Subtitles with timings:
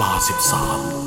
[0.00, 1.05] ลาสิบสาม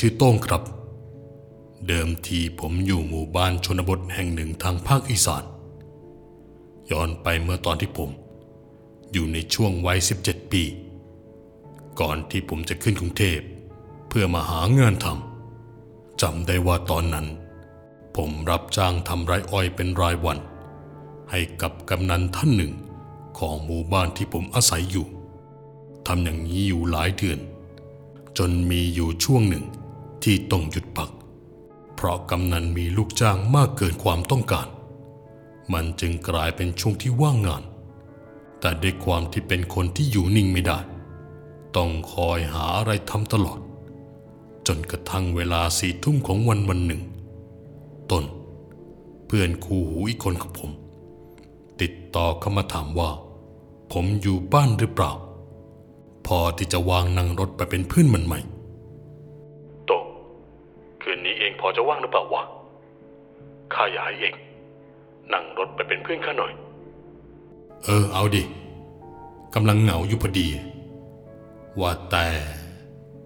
[0.00, 0.62] ชื่อโต้งครับ
[1.88, 5.44] เดิมทีผมอยู่หมู่บ้านชนบทแห่งหนึ่งทางภาคอีสาน
[6.90, 8.10] ย้อนไปเมื่อตอนที่ผม
[9.12, 10.62] อยู่ในช่วงวัย 17 ปี
[12.00, 13.40] ก่อนที่ผมจะขึ้นกรุงเทพ
[14.08, 17.26] เพื่อมาหางานทำจำได้ว่าตอนนั้น
[18.16, 20.38] ผมรับจ้างทำไรอ้อยเป็นรายวัน
[21.30, 22.72] ให้กับกำนันท่านหนึ่ง
[23.38, 25.06] ของหมู่บ้านที่ผมอาศัยอยู่
[26.06, 27.38] ทำอย่างนี้อยู่หลายเดือน
[28.38, 29.66] จนมีอยู่ช่วงหนึ่ง
[30.24, 31.10] ที่ต้องหยุดพัก
[31.94, 34.68] เพราะกำนันมีลูกจ้างมากเกินความต้องการ
[35.72, 37.62] มันจึงกลายเป็นช่วงที่ว่างงาน
[38.60, 40.78] แต่ด้วยความที่เป็นคนที่อยู่นิ่งไม่ได้
[41.76, 43.60] ต้องคอยหาอะไรทำตลอด
[44.66, 47.02] จนกระทั่งเวลาสี่ทุ่มของวันวันหนึ่ง
[48.10, 48.24] ตน
[49.26, 50.70] เพื่อนคู่หูอีกคนของผม
[51.80, 53.10] ติดต่อเข้ามาถามว่า
[53.92, 55.12] ผมอยู่บ้านหรือเปล่า
[56.26, 58.40] พอที่จะวางนั่งรถไปเป็นเพื่อนมันไหม่
[61.60, 62.42] พอจะว่างหรือเปล่าวะ
[63.74, 64.34] ข้าอยากให้เอง
[65.32, 66.52] นั่งรถไปเป็นเพื่อนข้าหน่อย
[67.84, 68.42] เออ เอาดิ
[69.54, 70.48] กำลังเหงาอยู่พอดี
[71.80, 72.26] ว่าแต่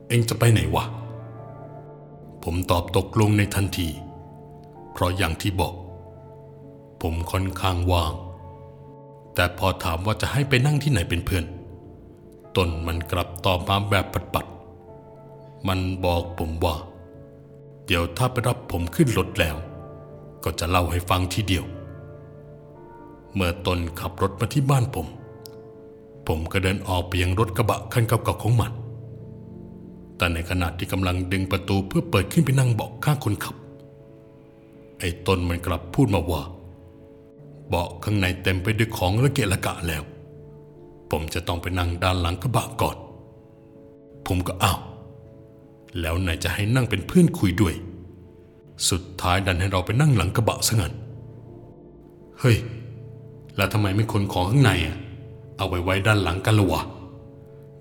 [0.09, 0.85] เองจะไปไหนวะ
[2.45, 3.89] ผมตอบตกลงในทันที
[4.93, 5.75] เพราะอย่างที่บอก
[7.03, 8.13] ผมค่อนข้างว่าง
[9.35, 11.45] แต่พอถามว่าจะให้ไปนั่งที่ไหนเป็นเพื่อน
[12.57, 16.75] ตนมันกลับตอบมาแบบปัดๆมันบอกผมว่า
[17.95, 19.57] ดี๋ยวถ้าไปรับผมขึ้นรถแล้ว
[20.45, 21.65] ก็จะเล่าให้ฟังทีเดียว
[23.35, 25.07] เมื่อตนขับรถมาที่บ้านผม
[26.27, 28.73] ผมก็เดินออกไปยังรถกระบะคันเก่าๆของมัน
[30.17, 33.57] แต่ในขณะที่กำลังดึงประตูเพื่อเปิดขึ้นไปนั่งเบาะข้างคนขับ
[35.01, 36.43] ไอ้ตนมันกลับพูดมาว่า
[37.69, 40.03] เบาะข้างในเต็มไปด้วยของระเกะระกะแล้ว
[41.11, 42.97] ผมจะต้องไปนั่งด้านหลังกระบะก่อน
[44.27, 44.81] ผมก็อ้าว
[46.01, 47.75] แล้วไหนจะให้นั่งเป็นเพื่อนคุยด้วย
[48.91, 50.93] สุดท้ายดันให้เราไปนั่งหลังกระบะซะงั้น
[52.41, 52.57] เฮ้ย
[53.57, 54.97] แล้วทำไมไม่คนของข้างในอะ
[55.57, 56.83] เอาไว้ไว้ด้านหลังกันละวะ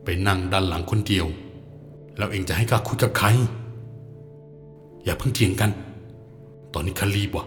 [0.04, 1.26] ไปนั่งด้านหลังคนเดียว
[2.18, 3.28] แล้วเองจะให้ข้าคุยกับใคร
[5.04, 5.72] อย่าเพิ่งเถียงกัน
[6.74, 7.46] ตอนนี้ข้ารีบว่ะ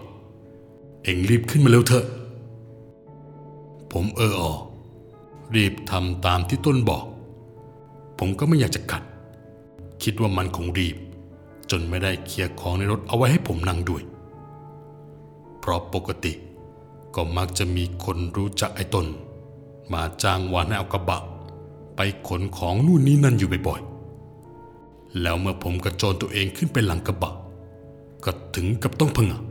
[1.03, 2.05] เองรีบขึ้นมาเร็วเถอะ
[3.91, 4.53] ผมเออออ
[5.55, 7.03] รีบทำตามที่ต้นบอก
[8.19, 9.03] ผมก็ไม่อยากจะขัด
[10.03, 10.95] คิดว่ามันคงรีบ
[11.71, 14.03] จนไม่ได้เคลียร์ของในรถเอาไว้ให้ผมนั่งด้วย
[15.59, 16.33] เพราะปกติ
[17.15, 19.05] ก็มักจะมีคนรู้จักไอ้ตน
[19.93, 21.21] มาจ้างวานให้เอากระบะ
[21.95, 27.33] ไปขนของนู่นนี่นั่นอยู่บ่อยๆ แล้วเมื่อผมกระโจนตัวเองขึ้นไปหลังกระบะ
[28.23, 29.41] ก็ถึงกับต้องพงะ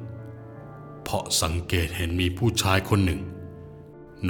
[1.02, 3.20] เพราะสังเกตเห็นมีผู้ชายคนหนึ่ง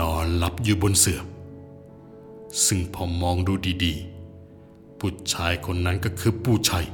[0.00, 1.20] นอนหลับอยู่บนเสื่อ
[2.66, 3.52] ซึ่งพอมองดู
[3.84, 4.13] ดีๆ
[5.06, 6.86] ผู้ชายคนนั้นก็คือปู่ชัย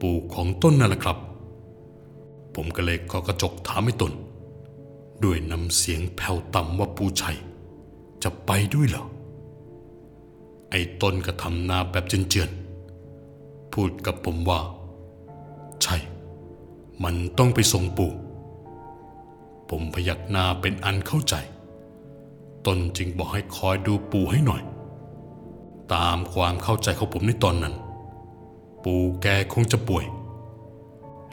[0.00, 1.18] ปู่ของต้นนั่นแหละครับ
[2.54, 4.12] ผมก็เลยขอกระจกถามให้ตน
[5.24, 7.36] ด้วยน้ำเสียงแผ่วต่ำว่าปู่ชัย
[8.22, 9.04] จะไปด้วยเหรอ
[10.70, 14.60] ไอ้ต้นก็ทำหน้าแบบเจือนๆ พูดกับผมว่า
[15.82, 15.96] ใช่
[17.04, 18.12] มันต้องไปส่งปู่
[19.70, 21.34] ผมพยักหน้าเป็นอันเข้าใจ
[22.66, 24.62] ตนจึงบอกให้คอยดูปู่ให้หน่อย
[25.94, 27.74] ตามความเข้าใจของผมในตอนนั้น
[28.84, 30.04] ปู่แกคงจะป่วย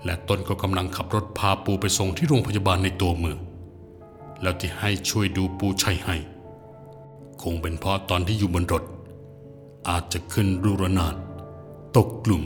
[0.05, 3.37] และตนก็กำลังขับรถพาปู่ไปส่งที่โรงพยาบาลในตัวเมือง
[4.41, 6.15] แล้วที่ให้ช่วยดูปู่ชัยให้
[7.41, 8.83] คงเป็นเพราะตอนที่อยู่บนรถ
[9.89, 11.15] อาจจะขึ้นรูระนาด
[11.97, 12.43] ตกกลุ่ม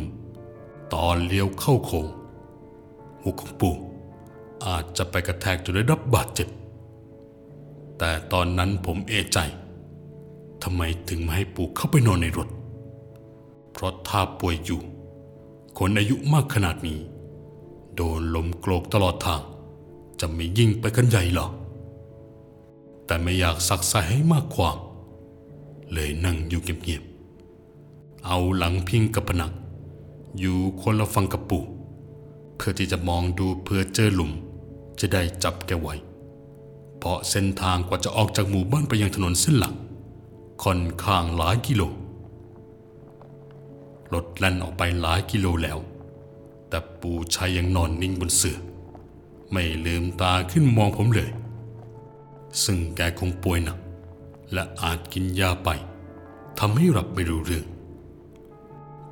[0.94, 2.06] ตอนเลี้ยวเข้าโค้ง
[3.22, 3.76] หัวของปู่
[4.66, 6.48] อาจจะไปกระแทกจนได้รับบาดเจ็บ
[7.98, 9.40] แต่ตอนนั้นผมเอะใจ
[10.64, 12.50] ทำไมถึงไม่ให้ปู่เข้าไปนอนในรถ
[13.72, 14.82] เพราะถ้าป่วยอยู่
[15.78, 17.00] คนอายุมากขนาดนี้
[17.96, 19.42] โดนลมโกรกตลอดทาง
[20.20, 21.48] จะไม่ยิ่งไปกันใหญ่หรอ
[23.06, 24.78] แต่ไม่อยากสักใส่ให้มากความ
[25.92, 29.52] เลยนั่งอยู่เงียบๆ เอาหลังพิงกับผนัง
[30.40, 31.64] อยู่คนละฝั่งกับปู่
[32.56, 34.32] เพื่อที่จะมองดูเพื่อเจอหลุม
[35.00, 35.96] จะได้จับแกไว้
[36.98, 39.74] เพราะเส้นทางกว่าจะออกจากหมู่บ้านไปยังถนนเส้นหลัก
[40.64, 41.84] ค่อนข้างหลายกิโล
[44.14, 45.78] รถแล่นออกไปหลายกิโลแล้ว
[46.70, 48.58] แต่ปู่ชัยยังนอนนิ่งบนเสื่อ
[49.52, 51.32] ไม่ลืมตาขึ้นมองผมเลย
[52.64, 53.78] ซึ่งแกคงป่วยหนัก
[54.54, 55.70] และอาจกินยาไป
[56.60, 57.66] ทำให้หลับไม่รู้เรื่อง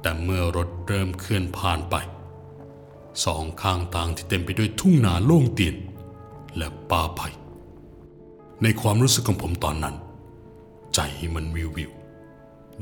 [0.02, 1.96] แต่เมื่อรถเริ่มเคลื่อนผ่านไป
[3.26, 5.76] สองข้างทางที่เต็มไปด้วยทุ่งนาโล่งเตียน
[6.58, 7.28] และป่าไผ่
[8.64, 9.96] ในความรู้สึกของผมตอนนั้น
[10.96, 11.00] ใจ
[11.36, 11.92] มันวิววิว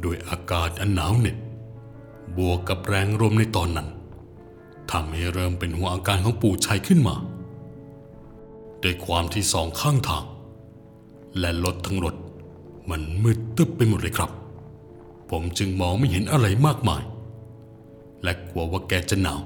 [0.03, 1.37] ด้วยอากาศอันหนาวเหน็บ
[2.37, 3.87] บวกกับแรงลมในตอนนั้น
[4.91, 7.15] ทำให้เริ่มเป็นห่วอาการของปู่ชัยขึ้นมา
[8.83, 10.25] ด้วยความที่สองข้างทาง
[11.39, 12.15] และรถทั้งรถ
[12.89, 14.31] มันมืดตึ๊บไปหมดเลยครับ
[15.29, 17.03] ผมจึงมองไม่เห็นอะไรมากมาย
[18.23, 19.41] และกลัวว่าแกจะหนาว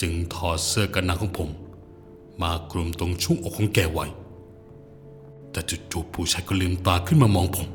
[0.00, 1.50] จึงถอดเสื้อกันหนาวของผม
[2.42, 4.06] มากลุ่มตรงช่วงอกของแกไว้
[5.50, 5.60] แต่
[5.92, 7.68] จู่ๆผู้ชายก็ลืมตาขึ้นมามองผม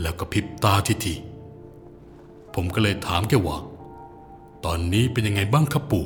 [0.00, 3.56] แล้วก็พริบตาทีทีๆผมก็เลยถามแกว่า
[4.64, 6.04] ตอนนี้เป็นยังไงบ้างครับปู่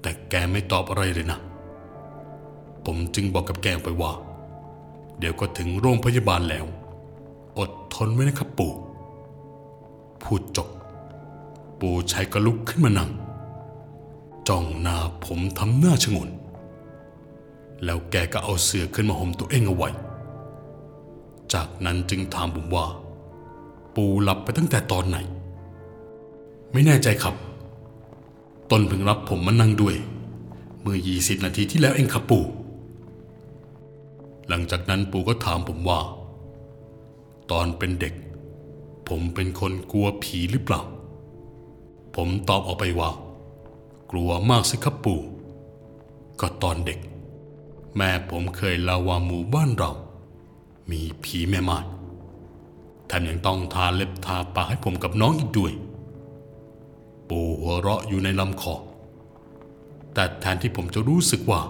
[0.00, 1.38] แต่แกไม่ตอบอะไรเลยนะ
[2.84, 4.12] ผมจึงบอกกับแกไปว่า
[5.18, 6.66] เดี๋ยวก็ถึงโรงพยาบาลแล้ว
[7.58, 8.72] อดทนไว้นะครับปู่
[10.22, 10.68] พูดจบ
[11.80, 13.10] ปู่ชัยก็ลุกขึ้นมานั่ง
[14.48, 16.28] จ้องหน้าผมทำหน้าชงน
[17.84, 19.90] แล้วแกก็เอาเสื้อขึ้นมาห่มตัวเองเอาไว้
[21.52, 22.86] จากนั้นจึงถามผมว่า
[23.94, 25.18] ปู่หลับไปตั้งแต่ตอนไหน
[26.72, 27.34] ไม่แน่ใจครับ
[28.70, 29.94] ตนเพิ่งรับผมมานั่งด้วย
[30.80, 32.44] เมื่อ 20 นาทีที่แล้วเองครับปู่
[34.48, 36.00] หลังจากนั้นปู่ก็ถามผมว่า
[37.50, 38.14] ตอนเป็นเด็ก
[39.08, 40.82] ผมเป็นคนกลัวผีหรือเปล่า
[42.16, 43.10] ผมตอบออกไปว่า
[44.10, 45.20] กลัวมากสิครับปู่
[46.40, 46.98] ก็ตอนเด็ก
[47.96, 49.92] แม่ผมเคยเล่าว่าหมู่บ้านเรา
[50.90, 51.78] มีผีแม่ไม้
[53.06, 55.72] แถมยังต้องทาเล็บทาปากให้ผมกับน้องอีกด้วย
[57.28, 58.74] ปู่หัวเราะอยู่ในลำคอ
[60.14, 61.60] แต่แทนที่ผมจะรู้สึกว่า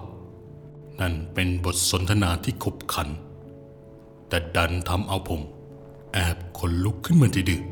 [1.00, 3.08] นั่นเป็นบทสนทนาที่ขบขัน
[4.28, 5.40] แต่ดันทำเอาผม
[6.12, 7.62] แอบขนลุกขึ้นมาดื้อ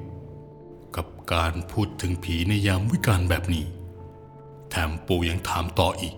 [0.97, 3.65] กับการพูดถึงผีในยามวิการแบบนี้
[4.71, 6.15] แถมปู่ยังถามต่ออีก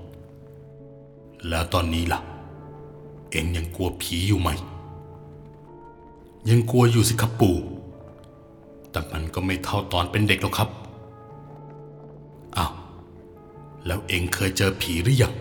[1.48, 2.20] แล้วตอนนี้ล่ะ
[3.30, 4.48] เอ็งยังกลัวผีอยู่ไหม
[6.48, 7.56] ยังกลัวอยู่สิครับปู่
[8.90, 10.68] แต่มันก็ไม่เท่าตอนเป็นเด็กหรอกครับ
[12.56, 12.72] อ้าว
[13.86, 15.34] แล้วเอ็งเคยเจอผีหรือยัง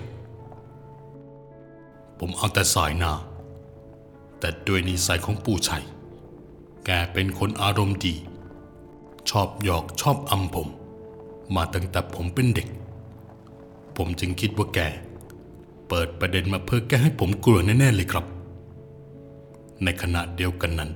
[2.19, 3.11] ผมเอาแต่สายนา
[4.39, 5.83] แต่ด้วยนิสัยของปู่ชัย
[6.85, 8.15] แกเป็นคนอารมณ์ดี
[9.29, 10.67] ชอบหยอกชอบอำผม
[11.55, 12.67] มาตั้งแต่ผมเป็นเด็ก
[13.95, 14.79] ผมจึงคิดว่าแก
[15.87, 18.25] เปิดประเด็นมาเพื่อแก้ให้ผมกลัวแน่ๆเลยครับ
[19.83, 20.91] ในขณะเดียวกันนั้น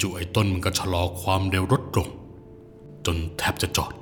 [0.00, 2.08] จู่ๆไอ้ต้นมันก็ชะลอความเร็วรถลง
[3.06, 3.92] จนแทบจะจอด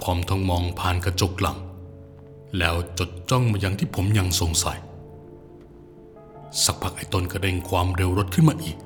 [0.00, 1.58] พร้อมทั้งมองผ่านกระจกหลัง
[2.58, 4.78] แล้วจดจ้องมายังที่ผมยังสงสัย
[6.64, 8.76] สักพักไอ้ต้นก็เร่งความเร็วรถขึ้นมาอีก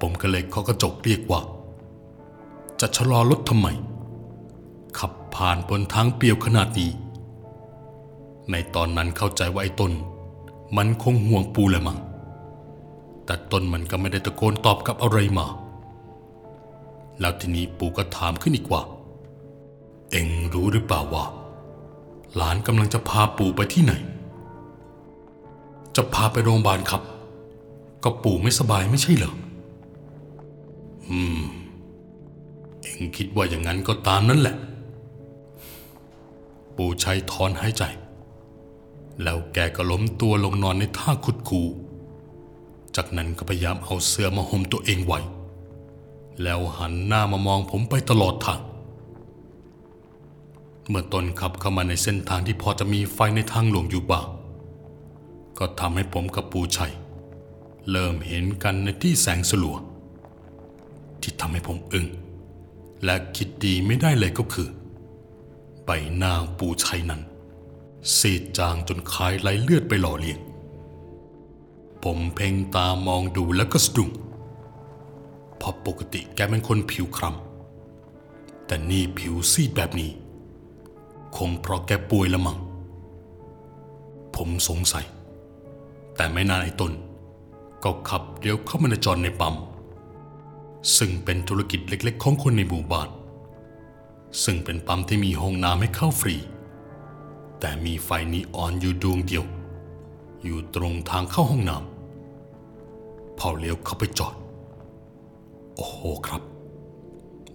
[0.00, 1.40] ผมก็เลยเคาะกระจกเรียกว่า
[2.80, 3.68] จะชะลอรถทำไม
[4.98, 6.90] ขับผ่านบนทางเปียวขนาดนี้
[8.50, 9.92] ในตอนนั้นเข้าใจว่าไอ้ต้น
[10.76, 11.98] มันคงห่วงปูแหละมั้ง
[13.24, 15.46] แต่ต้นมันก็ไม่ได้ตะโกนตอบกลับอะไรมา
[17.20, 18.82] แล้วทีนี้ปู่ก็ถามขึ้นอีกว่า
[20.10, 21.24] เอ็งรู้หรือเปล่าว่า
[22.36, 23.92] หลานกำลังจะพาปู่ไปที่ไหน
[25.96, 27.02] จะพาไปโรงพยาบาลครับ
[28.04, 29.34] ก็ปู่ไม่สบายไม่ใช่เหรอ
[31.08, 31.42] อืม
[32.82, 34.56] เอ็งคิดว่าอย่างนั้นก็ตามนั่นแหละ
[36.76, 37.82] ปู่ชัยถอนหายใจ
[39.22, 41.62] แล้วแกก็ล้มตัวลงนอนในท่าคุดคู
[42.96, 45.20] จากนั้นก็พยายามเอาเสื้อมาห่มตัวเองไว้
[46.42, 48.60] แล้วหันหน้ามามองผมไปตลอดทาง
[50.88, 54.26] เมื่อตนขับเข้ามาในเส้นทางที่พอจะมีไฟในทางหลวงอยู่บ้าง
[55.58, 56.92] ก็ทำให้ผมกับปูชัย
[57.90, 59.76] เริ่มเห็นกันในที่แสงสลัว
[61.22, 62.06] ที่ทำให้ผมอึง้ง
[63.04, 64.68] และคิดดีไม่ได้เลยก็คือ
[65.84, 67.20] ใบหน้าปูชัยนั้น
[68.16, 70.38] ซีดจางจนคล้ายไหลเลือดไปหล่อเลี้ยง
[72.02, 74.10] ผมเพ่งตามองดูแล้วก็สะดุ้ง
[75.56, 80.10] เพราะปกติแกเป็นคนผิวคล้ำแต่นี่ผิวซีดแบบนี้
[81.36, 82.58] คงเพราะแกป่วยละมัง้ง
[84.36, 85.06] ผมสงสัย
[86.16, 86.92] แต่ไม่นานไอ้ตน
[87.84, 89.54] ก็ขับเลี้ยวเข้ามาในจอดในปั๊ม
[90.96, 93.08] ซึ่งเป็นธุรกิจเล็กๆของคนในหมู่บ้าน
[94.44, 96.36] ซึ่งเป็นปั๊มที่มีห้องน้ำให้เข้าฟรี
[97.60, 99.44] แต่มีไฟนีออนอยู่ดวงเดียว
[100.44, 104.34] อยู่ตรงทางเข้าห้องน้ำพอเลี้ยวเข้าไปจอด
[105.74, 106.42] โอ้โหครับ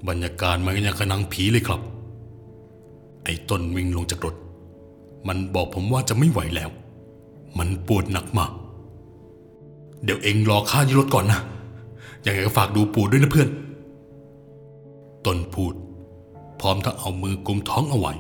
[0.08, 1.82] บรรยากาศมันยังกระนังผีเลยครับ
[3.24, 4.36] ไอ้ต้นวิ่งลงจากรถ
[5.28, 6.70] มันบอกผมว่าจะไม่ไหวแล้ว
[7.58, 8.52] มันปวดหนักมาก
[10.04, 11.40] เดี๋ยวเองรอข้าที่รถก่อนนะ
[12.26, 13.50] ยังไงก็ฝากดูปู่ด้วยนะเพื่อน
[15.26, 15.74] ต้นพูด
[16.60, 18.14] พร้อมทั้งเอามือกุมท้องเอาไว้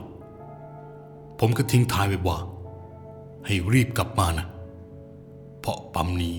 [1.40, 2.38] ผมก็ทิ้งท้ายไว้ว่า
[3.46, 4.48] ให้รีบกลับมานะ
[5.60, 6.36] เพราะปั๊มนี้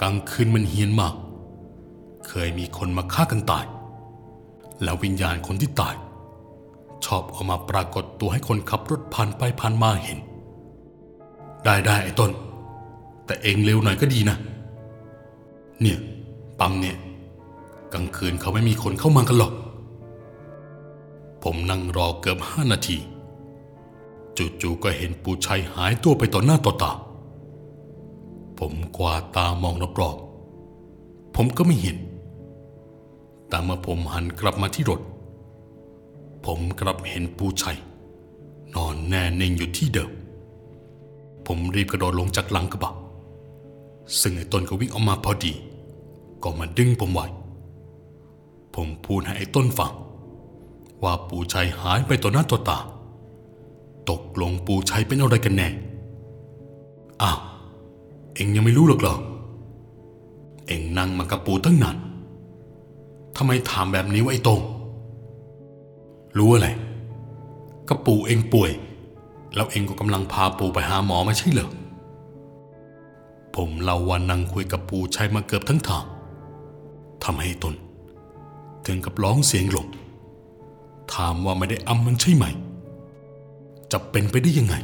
[0.00, 1.14] กลางคืนมันเฮี้ยนมาก
[2.26, 3.64] เคยมีคนมาฆ่ากันตาย
[4.82, 5.94] แล้ววิญญาณคนที่ตาย
[7.04, 10.18] ชอบเอามาปรากฏตัวให้คนขับรถผ่านไปผ่านมาเห็น
[11.64, 12.30] ได้ได้ไอ้ต้น
[13.26, 14.36] แต่เองเร็วหน่อยก็ดีนะ
[15.80, 15.98] เนี่ย
[16.60, 16.96] ปั๊มเนี่ย
[17.92, 19.52] กลางคืนเขาไม่มีคนเข้ามากันหรอก
[21.42, 22.98] ผมนั่งรอเกือบห้านาที
[24.38, 26.92] จู่ๆก็เห็นปู่ชัยหายตัวไปต่อหน้าต่อตา
[28.58, 31.96] ผมกวาดตามองรอบๆผมก็ไม่เห็น
[33.48, 35.00] แต่เมื่อผมหันกลับมาที่รถ
[36.46, 37.78] ผมกลับเห็นปู่ชัย
[38.74, 40.10] นอนแน่นิ่งอยู่ที่เดิม
[41.46, 42.94] ผมรีบกระโดดลงจากหลังกระบะ
[44.20, 45.52] ซึ่งไอ้ต้นก็วิ่งออกมาพอดี
[46.42, 47.26] ก็มาดึงผมไว้
[48.74, 49.92] ผมพูดให้ไอ้ต้นฟัง
[51.02, 52.78] ว่าปู่ชัยหายไปต่อหน้าต่อตา
[54.10, 55.68] ตกลงปูใชัยเป็นอะไรกันแน่
[57.22, 57.38] อ้าว
[58.34, 59.16] เอ็งยังไม่รู้หรอกเหรอ
[60.66, 61.96] เอ็งนั่งมากับปูตั้งนาน
[63.36, 64.60] ทำไมถามแบบนี้วะไอ้โตง
[66.38, 66.68] รู้อะไร
[67.88, 68.70] ก็ปู่เองป่วย
[69.54, 71.70] แล้วเองก็กำลังพาปูไปหาหมอไม่ใช่เหรอ
[73.54, 76.04] ผมเล่าว่านั่งคุยกับปู่ชัยมาเกือบทั้งทาง
[77.24, 77.74] ทำให้ตน
[78.86, 79.86] ถึงกับร้องเสียงหลง
[81.14, 82.44] ถามว่าไม่ได้อำมันใช่ไหม
[83.96, 84.76] จะเป็นไปได้ยังไง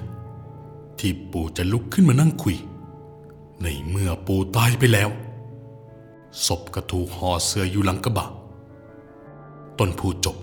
[0.98, 2.56] ที่ปู่จะลุกขึ้นมานั่งคุย
[3.62, 5.10] ในเมื่อปู่ตายไปแล้ว
[6.46, 8.28] ศพก็ถูกห่อเสื้ออยู่หลังกระบะ
[9.78, 10.36] ต้นพูดจบ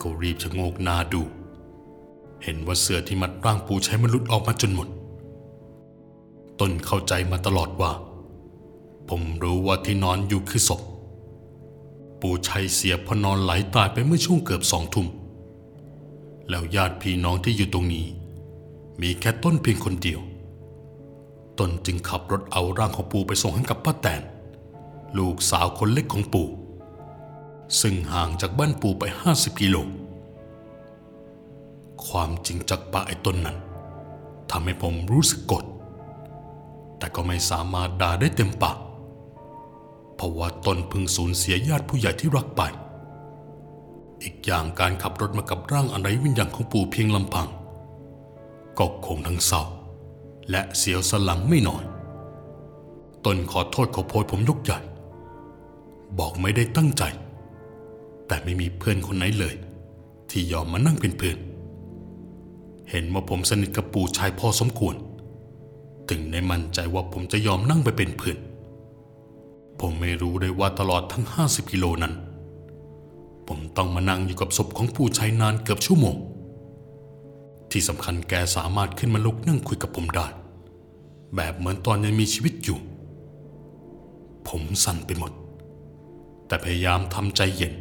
[0.00, 1.22] ก็รีบชะโงกหน้าดู
[2.42, 4.88] เห็นว่าเสื้อที่มัดร่างปู่ใช้มันหลุดออกมาจนหมด
[6.60, 7.92] ต้นเข้าใจมาตลอดว่า
[9.08, 10.80] ผมรู้ว่าที่นอนอยู่คือศพ
[12.20, 15.08] ปู่ชัยเสียพอนอนไหลตายไปเมื่อช่วงเกือบสองทุ่ม
[16.48, 18.06] แล้วญาติพี่น้องที่อยู่ตรงนี้
[19.00, 20.20] มีแค่ต้นเพียงคนเดียว
[21.58, 24.22] ต้นจึงขับรถเอาร่างของปู่ไปส่งให้กับป้าแตน
[25.18, 26.48] ลูกสาวคนเล็กของปู่
[27.80, 29.76] ซึ่งห่างจากบ้านปู่ไปห้าสิบกิโล
[32.06, 33.56] ความจริงจากปากไอ้ต้นนั้น
[34.50, 35.64] ทำให้ผมรู้สึกกด
[36.98, 38.78] แต่ก็ไม่สามารถด่าได้เต็มปาก
[40.16, 42.62] เพราะว่าตนพึงสูญเสียญาติผู้ใหญ่ที่รักไป
[44.22, 47.48] อีกอย่างการขับรถมากับร่างอันไร้วิญญาณของปู่เพียงลำพัง
[48.78, 49.62] ก็คงทั้งเศร้า
[50.50, 51.84] และเสียวสลังไม่น้อย
[53.24, 54.78] ตนขอโทษขอโพยผมยกใหญ่
[56.18, 57.02] บอกไม่ได้ตั้งใจ
[58.26, 59.54] แต่ไม่มีเพื่อนคนไหนเลย
[60.30, 61.38] ที่ยอมมานั่งเป็นเพื่อน
[62.90, 64.96] เห็นว่าผมสนิทกับปู่ชายพอสมควร
[66.10, 68.38] ถึงได้มั่นใจว่าผมจะยอมนั่งไปเป็นเพื่อน
[69.80, 72.14] ผมไม่รู้เลยว่าตลอดทั้ง 50 กิโลนั้น
[73.48, 76.16] ผมต้องมานั่งอยู่กับศพของผู้ชายนานเกือบชั่วโมง
[77.70, 80.26] ที่สำคัญแกสามารถขึ้นมาลุกนั่งคุยกับผมได้
[81.36, 82.78] แบบเหมือนตอนยังมีชีวิตอยู่
[84.48, 85.32] ผมสั่นไปหมด
[86.46, 87.74] แต่พยายามทำใจเย็น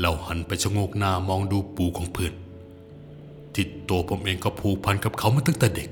[0.00, 2.32] แล้วหันไปชะโงกหน้ามองดูปู่ของเพื่อน
[3.54, 5.88] ที่ตัวผมเองก็ผูกพันกับเขามาตั้งแต่เด็ก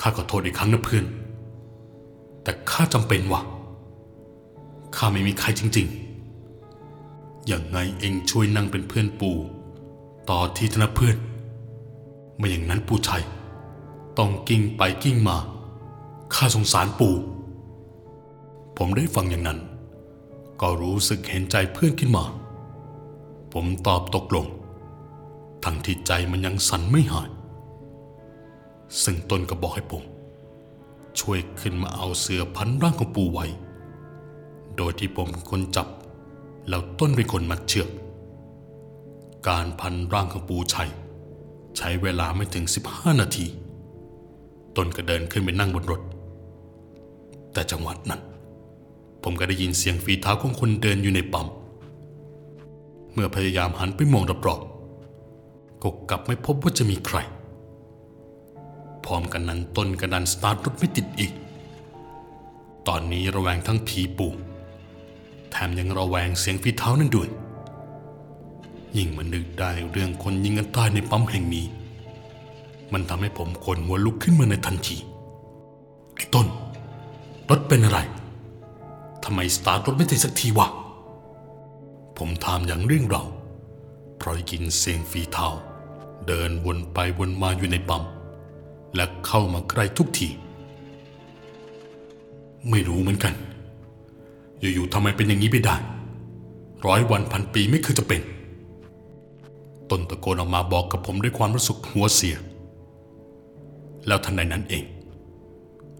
[0.00, 1.04] ข้าขอโทษอีกครั้งนะเพื่อน
[2.42, 3.40] แต่ข้าจำเป็นวะ
[4.96, 6.03] ข้าไม่มีใครจริง ๆ
[7.46, 9.36] อย่างไงเองช่วยนั่งเป็นเพื่อนปู่
[10.30, 11.16] ต่อที่ธนเพื่อน
[12.36, 13.24] ไม่อย่างนั้นปู่ชัย
[14.18, 15.36] ต้องกิ้งไปกิ้งมา
[16.34, 17.14] ข้าสงสารปู่
[18.76, 19.58] ผมได้ฟังอย่างนั้น
[20.60, 22.24] ก็รู้สึกเห็นใจเพื่อนขึ้นมา
[23.52, 24.46] ผมตอบตกลง
[25.64, 27.30] ทั้งที่ใจมันยังสั่นไม่หาย
[29.02, 30.02] ซึ่งตนก็บอกให้ผม
[31.20, 33.46] ช่วยขึ้นมาเอาเสือพันร่างของปู่ไว้
[34.76, 35.88] โดยที่ผมเป็นคนจับ
[36.68, 37.88] แล้วต้นเป็นคนมัดเชือก
[39.48, 40.90] การพันร่างของปูชัย
[41.76, 43.46] ใช้เวลาไม่ถึง 15 นาที
[44.76, 46.00] ต้นก็เดินขึ้นไปนั่งบนรถ
[47.52, 48.20] แต่จังหวะนั้น
[49.22, 51.46] ผมก็ได้ยินเสียงฝีเท้าของคนเดินอยู่ในปั๊ม
[53.12, 57.18] เมื่อพยายามหันไปมองรอบๆก็กลับไม่พบว่าจะมีใคร
[59.04, 61.32] พร้อมกันนั้นต้นกระดันสตาร์ทรถไม่ติดอีก
[62.88, 64.32] ตอนนี้ระแวงทั้งผีปู่
[65.66, 67.28] มยังระแวงเสียงฝีเท้านั่นด้วย
[68.96, 71.66] ยิ่งมันนึกได้เรื่องคนยิงกันตายในปั๊มแห่งนี้
[72.92, 74.96] มันทำให้ผมขนหัวลุกขึ้นมาในทันที
[76.14, 76.46] ไอ้ต้น
[77.48, 77.98] รถเป็นอะไร
[79.24, 80.68] ทำไมสตาร์ทรถไม่ติดสักทีวะ
[82.18, 83.22] ผมถามอย่างเร่งเรา
[84.16, 85.48] เพราะได้ยินเสียงฝีเท้า
[86.26, 88.02] เดินวนไปวนมาอยู่ในปั๊ม
[88.94, 90.28] และเข้ามาใกล้ทุกที
[92.70, 93.34] ไม่รู้เหมือนกัน
[94.74, 95.76] อยู่ๆทำไมเป็นอย่างนี้ไปได้
[96.86, 98.22] ร้อยวันพันปีไม่เคยจะเป็น
[99.90, 102.36] ต้นตะโกนออกมาบอกกับผมด้วยความรู้สึกหัวเสีย
[104.06, 104.84] แล้วทันใดนั้นเอง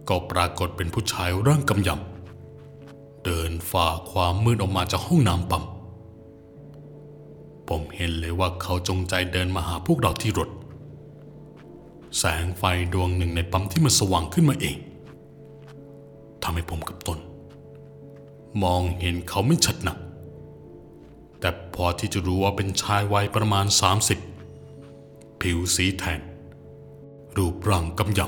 [0.09, 5.65] ก็ปรากฏเป็นผู้ชายร่างกำยำเดินฝ่าความมืดออกมาจากห้องน้ำปั๊ม
[7.69, 10.49] ผมเห็นเลยว่าเขาจงใจเดินมาหาพวกเราที่รถ
[12.19, 14.77] แสงไฟดวงหนึ่งในปั๊มที่มันสว่างขึ้นมาเอง
[16.43, 17.19] ทำให้ผมกับตน
[18.63, 19.99] มองเห็นเขาไม่ชัดนัก
[21.41, 23.67] แต่พอที่จะรู้ว่าเป็นชายวัยประมาณ
[24.73, 26.21] 30 ผิวสีแทน
[27.37, 28.21] รูปร่างกำย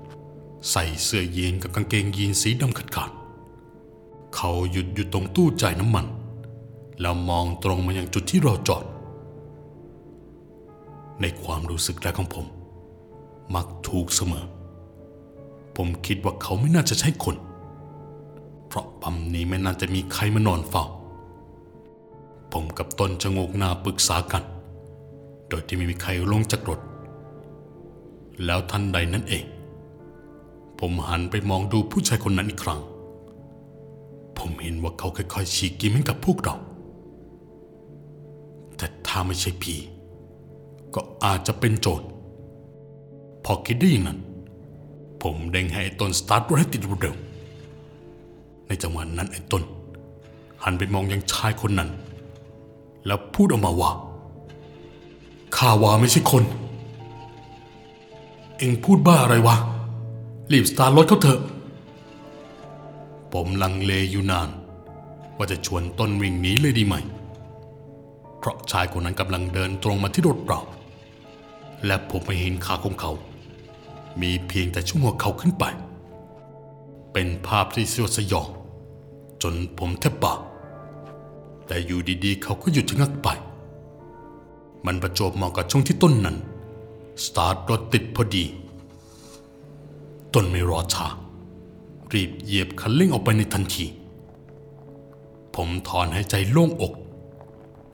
[0.00, 6.06] ำใส่เสื้อยีนกับกางเกงยีนสีดำขาดขาดๆเขาหยุดอยู่ตรงตู้จ่ายน้ำมัน
[7.00, 8.84] แล้วมองตรงมาอยังจุดที่เราจอด
[11.20, 12.46] ในความรู้สึกแรกของผม
[13.54, 14.44] มักถูกเสมอ
[15.76, 17.36] ผมคิดว่าเขาไม่น่าจะใช่คน
[18.74, 20.84] ราะปั๊มนี้ไม่น่าจะมีใครมานอนเฝ้า
[22.52, 24.42] ผมกับต้นจะงกหน้าปรึกษากัน
[25.48, 26.80] โดยที่ไม่มีใครลงจากรถ
[28.44, 29.44] แล้วทันใดนั้นเอง
[30.78, 32.80] ผมหันไปมองดูผู้ชายคนนั้นอีกครั้ง
[34.38, 36.56] ผมเห็นว่าเขาค่อยๆฉีกยิ้มให้กับพวกเรา
[38.76, 39.74] แต่ถ้าไม่ใช่ผี
[40.94, 42.02] ก็อาจจะเป็นโจร
[43.44, 44.18] พอคิดได้อย่างนั้น
[45.22, 47.33] ผมเด้งให้ไอ้ต้นสตาร์ทรถให้ติดเร็วๆ
[48.68, 49.62] ในจังหวะนั้นไอ้ต้น
[50.62, 51.90] หันไปมองยังชายคนนั้น
[53.06, 53.90] แล้วพูดออกมาว่า
[55.56, 56.44] ข้าว่าไม่ใช่คน
[58.58, 59.56] เอ็งพูดบ้าอะไรวะ
[60.52, 61.40] รีบสตาร์รถเขาเถอะ
[63.32, 64.48] ผมลังเลอยู่นาน
[65.36, 66.94] ว่าจะชวนต้นวิ่งหนีเลยดีไหม
[68.38, 70.60] เพราะชายคนนั้นกำลังเดินตรงมาที่รถเรา
[71.86, 73.12] และผมไม่เห็นขาของเขา
[74.20, 75.64] มีเพียงแต่ช่วงหัวเขาขึ้นไป
[77.14, 78.48] เป็นภาพที่สยดสยอง
[79.42, 80.40] จนผมแทบปาก
[81.66, 83.28] แต่อยู่ดีๆ เขาก็หยุดชะงักไป
[84.86, 86.36] มันประจบเหมาะกับช่วงที่ต้นนั้น
[87.24, 88.44] สตาร์ทรถติดพอดี
[90.34, 91.06] ต้นไม่รอช้า
[92.12, 93.84] รีบเหยียบคันเร่งออกไปในทันที
[95.54, 96.92] ผมถอนหายใจโล่งอก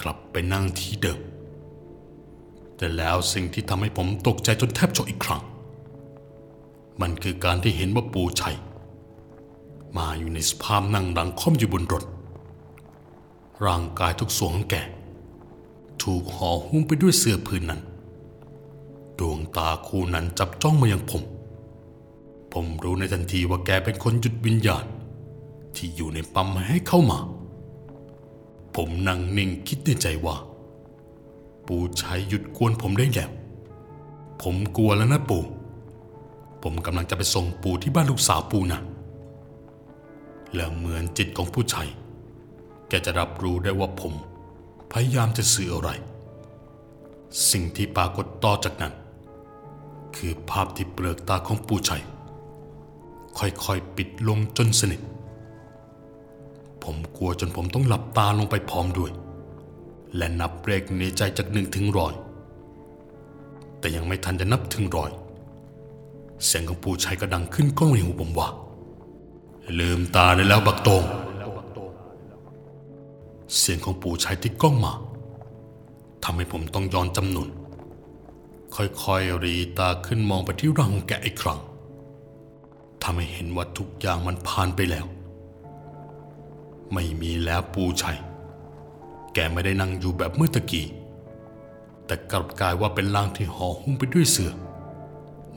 [0.02, 1.20] กลับไปนั่งที่เดิม
[2.76, 5.42] แต่แล้วสิ่งที่ทำให้ผมตกใจจนแทบช็อกอีกครั้ง
[7.00, 8.56] มันคือการที่เห็นว่าปูชัย
[9.96, 12.04] มาอยู่ในสภาพนั่งดังค่อมอยู่บนรถ
[13.64, 14.76] ร่างกายทุกส่วนของแก
[16.02, 17.80] ถูกห่อหุ้มไปด้วยเสื้อผืนนั้น
[19.18, 21.22] ดวงตาคู่นั้นจับจ้องมายังผม
[22.52, 24.84] ผมรู้ในทันทีว่าแกเป็นคนหยุดวิญญาณ
[25.76, 27.18] ที่อยู่ในปั๊มให้เข้ามา
[28.76, 30.36] ผมนั่งนิ่งคิดในใจว่า
[31.66, 33.30] ปู่ชัยหยุดกวนผมได้แล้ว
[34.42, 35.44] ผมกลัวแล้วนะปู่
[36.62, 38.80] ผมกำลังจะไปส่งปู่ที่บ้านลูกสาวปู่นะ
[40.56, 41.88] แล้วเหมือนจิตของผู้ชัย
[42.88, 44.14] แกจะรับรู้ได้ว่าผม
[44.92, 45.90] พยายามจะสื่ออะไร
[47.50, 48.94] สิ่งที่ปรากฏต่อจากนั้น
[50.16, 52.02] คือภาพที่เปลือกตาของปู่ชัย
[53.38, 55.00] ค่อยๆปิดลงจนสนิท
[56.82, 59.10] ผมกลัวจนผมต้องหลับตาลงไปพร้อมด้วย
[60.16, 62.14] และนับเลขในใจจากหนึ่งถึงร้อย
[63.78, 65.10] แต่ยังไม่ทันจะนับถึงร้อย
[66.44, 68.48] เสียงของปู่ชัยก็ดังขึ้นก้องในหูผมว่า
[69.78, 71.04] ลืมตาได้แล้วบักโตง
[73.56, 74.92] เสียงของปู่ชัยที่ก้องมา
[76.24, 77.48] ทำให้ผมต้องย้อนจำนวน
[78.74, 81.60] ค่อยๆรีตาขึ้นมองไปที่ร่างของแกอีกครั้ง
[83.02, 85.06] ทำให้เห็นว่าทุกอย่างมันผ่านไปแล้ว
[86.92, 88.18] ไม่มีแล้วปูชัย
[89.34, 90.86] แกไม่ได้นั่งอยู่แบบเมื่อตะกี้
[92.06, 94.52] แต่กลับกลายว่าเป็นร่างที่ห่อหุ้มไปด้วยเสือ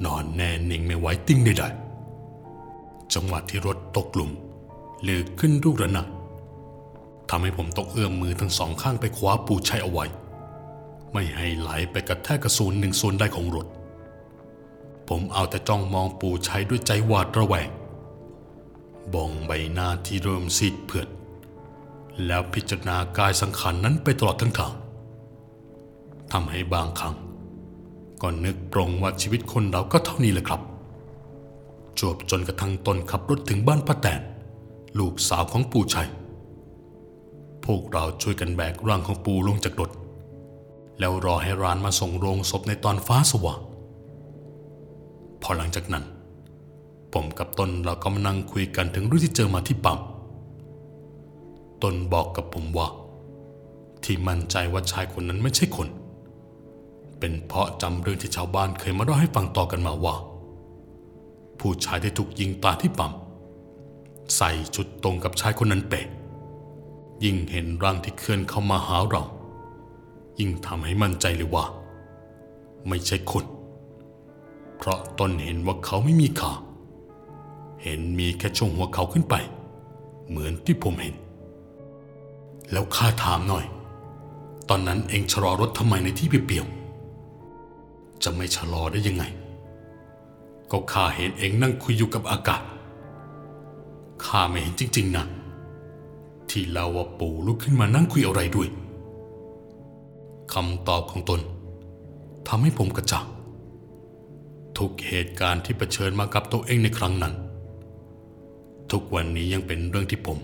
[0.06, 1.83] นอนแน่นิ่งไม่ไหวติ้งใดๆ
[3.13, 4.32] จังหวะที่รถตกหลุม
[5.04, 6.08] เลือขึ้นลูกระนาด
[7.30, 10.06] ทำให้ผมต้องเอื้อมมือทั้งสองข้างไปคว้าปูชัยเอาไว้
[11.13, 13.67] ไม่ให้ไหลไปกระแทกกระสุนหนึ่งส่วนได้ของรถ
[15.08, 17.69] ผมเอาแต่จ้องมองปูชัยด้วยใจหวาดระแวง
[19.13, 21.08] บองใบหน้าที่เริ่มซีดเผือด
[22.26, 24.73] แล้วพิจารณากายสังขารนั้นไปตลอดทั้งทาง
[26.32, 27.15] ทำให้บางครั้ง
[28.21, 30.62] ก็นึกปรงว่าชีวิตคนเราก็เท่านี้แหละครับ
[31.99, 34.21] จวบจนกระทั่งตนขับรถถึงบ้านป้าแตน
[34.99, 36.10] ลูกสาวของปู่ชัย
[37.65, 39.91] พวกเราช่วยกันแบกร่างของปู่ลงจากรถ
[40.99, 43.60] แล้วรอให้ร้านมาส่งโรงศพในตอนฟ้าสว่าง
[45.41, 46.06] พอหลังจากนั้น
[47.13, 49.99] ผมกับตนเราก็มานั่งคุยกันถึงเรื่องที่เจอมาที่ปั๊ม
[51.84, 52.88] ตนบอกกับผมว่า
[54.03, 55.88] ที่มั่นใจว่าชายคนนั้นไม่ใช่คน
[57.19, 60.15] เป็นเพราะจำเรื่องที่ชาวบ้านเคยมาเล่าให้ฟังต่อกันมาว่า
[61.67, 63.13] ผู้ชายที่ถูกยิงตาที่ปั๊ม
[64.36, 66.06] ใส่ชุดตรงกับชายคนนั้นเป๊ะ
[67.23, 69.23] ยิ่งเห็นร่างที่เคลื่อนเข้ามาหาเรา
[70.39, 71.65] ยิ่งทำให้มั่นใจเลยว่า
[72.88, 73.45] ไม่ใช่คน
[74.78, 76.54] เพราะตนเห็นว่าเขาไม่มีขา
[77.84, 79.36] เห็นมีแค่ช่วงหัวเขาขึ้นไป
[80.30, 81.15] เหมือนที่ผมเห็น
[82.71, 83.65] แล้วข้าถามหน่อย
[84.69, 89.26] ตอนนั้นเองชะลอรถทำไมในที่เปลี่ยวๆจะไม่ชะลอได้ยังไง
[90.75, 92.62] ก็ข้าเห็นเองนั่งคุยอยู่กับอากาศ
[94.25, 95.25] ข้าไม่เห็นจริง ๆนะ
[96.49, 98.67] ที่เราว่าปู่ลุกขึ้นมานั่งคุยอะไรด้วย
[100.53, 101.41] คำตอบของตน
[102.47, 103.25] ทำให้ผมกระจ่าง
[104.77, 107.33] ทุกเหตุการณ์ที่เผชิญมากับตัวเองในครั้งนั้น
[108.91, 110.39] ทุกวันนี้ยังเป็นเรื่องที่ผม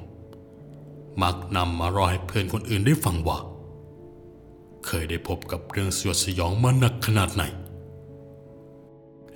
[1.21, 3.37] มักนำมารอให้เพื่อนคนอื่นได้ฟังว่า
[4.85, 7.43] เคยได้พบกับเรื่องสยดสยองมาหนักขนาดไหน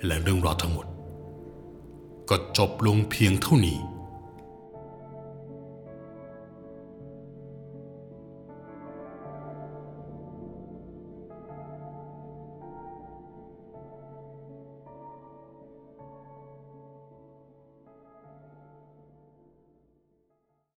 [0.06, 0.86] และเรื่องราวทั้งหมด
[2.28, 3.78] ก็จบลงเพียงเท่านี้